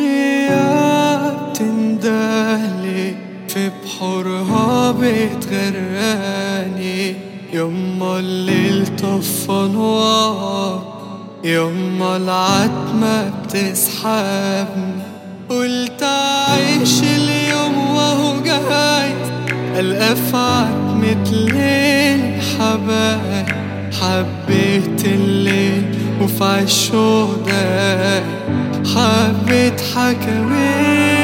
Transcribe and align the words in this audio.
حورية 0.00 1.28
بتندهلي 1.50 3.14
في 3.48 3.70
بحورها 3.84 4.90
بتغرقاني 4.92 6.34
يما 7.52 8.18
الليل 8.18 8.96
طفى 8.96 9.68
نوار 9.72 10.89
يما 11.44 12.16
العتمة 12.16 13.30
بتسحبني 13.44 15.02
قلت 15.48 16.02
أعيش 16.02 17.02
اليوم 17.02 17.90
وهو 17.90 18.40
جاي. 18.42 19.12
ألقى 19.80 20.16
في 20.16 20.36
عتمة 20.36 21.30
ليل 21.32 22.40
حبايب 22.42 23.46
حبيت 24.00 25.04
الليل 25.04 25.82
وفي 26.22 26.44
داي 27.46 28.22
حبيت 28.94 29.80
حكاوي 29.80 31.19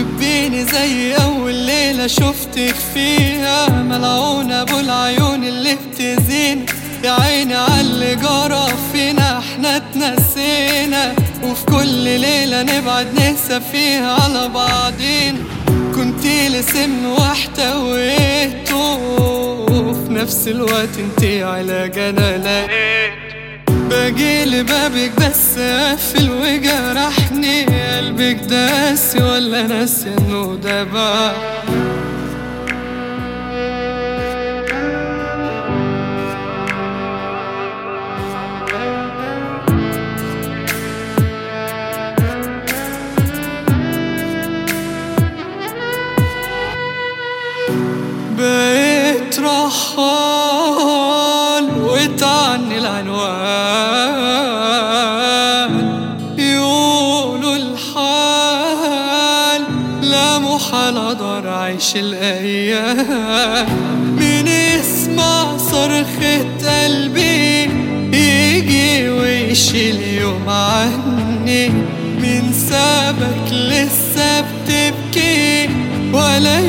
حبيني 0.00 0.64
زي 0.64 1.14
أول 1.14 1.54
ليلة 1.54 2.06
شفتك 2.06 2.74
فيها. 2.94 3.68
ملعون 3.68 4.52
أبو 4.52 4.78
العيون 4.78 5.44
اللي 5.44 5.76
بتزين. 5.76 6.66
يا 7.04 7.10
عيني 7.10 7.54
عاللي 7.54 8.14
جرى 8.14 8.66
فينا 8.92 9.38
إحنا 9.38 9.76
اتنسينا. 9.76 11.14
وفي 11.42 11.64
كل 11.64 12.02
ليلة 12.20 12.62
نبعد 12.62 13.06
ننسى 13.14 13.60
فيها 13.72 14.12
على 14.12 14.48
بعضين. 14.48 15.44
كنتي 15.94 16.48
لسم 16.48 17.06
واحتويته 17.06 18.96
وفي 19.70 20.12
نفس 20.12 20.48
الوقت 20.48 20.88
انتي 20.98 21.42
علاج 21.42 21.98
أنا 21.98 22.38
لقيت 22.38 22.99
باجي 23.90 24.44
لبابك 24.44 25.12
بس 25.18 25.58
قافل 25.58 26.30
وجرحني. 26.30 27.64
قلبك 27.64 28.40
داسي 28.48 29.22
ولا 29.22 29.62
ناسي 29.62 30.08
إنه 30.18 30.58
ده 30.62 30.84
بقى؟ 30.84 31.34
بقيت 48.38 49.38
رحال. 49.40 50.49
وتعني 52.40 52.78
العنوان. 52.78 53.20
يقولوا 56.38 57.56
الحال 57.56 58.80
لا 60.02 60.38
محال 60.38 60.96
أقدر 60.96 61.48
اعيش 61.48 61.96
الأيام. 61.96 63.66
مين 64.18 64.46
يسمع 64.48 65.56
صرخة 65.56 66.46
قلبي 66.66 67.62
يجي 68.12 69.10
ويشيل 69.10 70.00
يوم 70.00 70.48
عني. 70.48 71.68
مين 72.20 72.52
سابك 72.52 73.52
لسه 73.52 74.40
بتبكي 74.40 75.68
ولا 76.12 76.59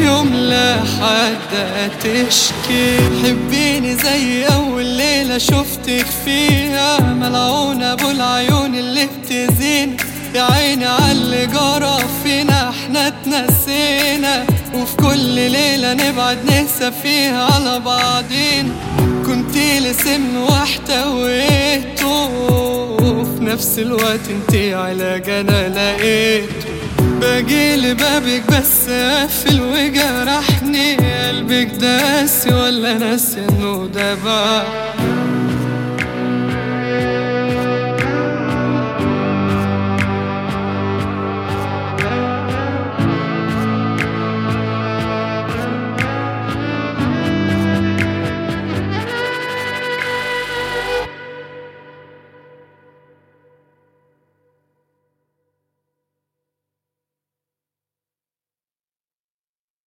حد 0.83 1.91
تشكي. 2.03 2.97
حبيني 3.23 3.95
زي 3.95 4.45
أول 4.45 4.85
ليلة 4.85 5.37
شفتك 5.37 6.05
فيها. 6.25 6.99
ملعون 6.99 7.83
أبو 7.83 8.09
العيون 8.09 8.75
اللي 8.75 9.07
بتزين. 9.07 9.97
يا 10.35 10.41
عيني 10.41 10.85
عاللي 10.85 11.45
جرى 11.45 11.97
فينا 12.23 12.69
إحنا 12.69 13.07
اتنسينا. 13.07 14.45
وفي 14.73 14.95
كل 14.95 15.51
ليلة 15.51 15.93
نبعد 15.93 16.37
ننسى 16.45 16.91
فيها 17.03 17.43
على 17.43 17.79
بعضين. 17.79 18.73
كنتي 19.25 19.79
لسم 19.79 20.37
واحتويته 20.37 22.29
وفي 23.01 23.43
نفس 23.43 23.79
الوقت 23.79 24.19
انتي 24.29 24.73
علاج 24.73 25.29
أنا 25.29 25.69
لقيته 25.69 26.71
باجي 27.21 27.75
لبابك 27.75 28.43
بس 28.49 28.89
قافل 28.89 29.61
وجرحني 29.61 30.20
قلبك 31.61 31.75
داسي 31.81 32.53
ولا 32.53 32.93
ناسي 32.93 33.39
انه 33.39 33.87
ده 33.93 34.15
بقى 34.15 34.65